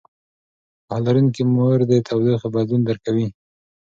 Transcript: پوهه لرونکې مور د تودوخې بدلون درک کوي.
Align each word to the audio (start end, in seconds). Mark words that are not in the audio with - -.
پوهه 0.85 0.99
لرونکې 1.05 1.43
مور 1.53 1.77
د 1.91 1.93
تودوخې 2.07 2.47
بدلون 2.55 2.81
درک 2.85 3.01
کوي. 3.05 3.27